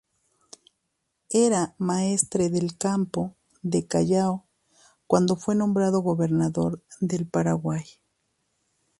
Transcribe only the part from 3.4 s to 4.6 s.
de Callao